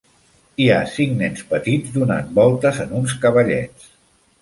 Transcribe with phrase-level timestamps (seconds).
[0.63, 3.97] Hi ha cinc nens petits donant voltes en uns cavallets.